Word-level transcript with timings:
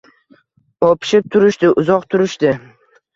O’pishib 0.87 1.27
turishdi… 1.35 1.69
Uzoq 1.83 2.07
turishdi. 2.15 2.55